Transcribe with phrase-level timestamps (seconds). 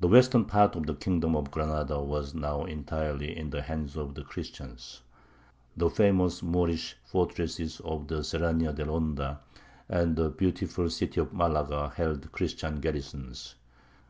[0.00, 4.14] The western part of the kingdom of Granada was now entirely in the hands of
[4.14, 5.02] the Christians.
[5.76, 9.40] The famous Moorish fortresses of the Serrania de Ronda
[9.90, 13.56] and the beautiful city of Malaga held Christian garrisons.